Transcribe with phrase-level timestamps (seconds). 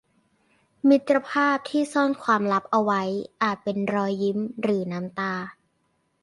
[0.87, 3.01] มิตรภาพที่ซ่อนความลับเอาไว้
[3.43, 5.33] อาจเป็นรอยยิ้มหรือน้ำตา